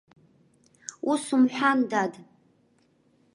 [1.11, 2.13] Ус умҳәан, дад!